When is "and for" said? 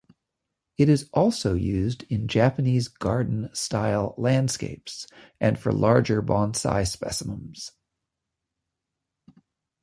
5.39-5.71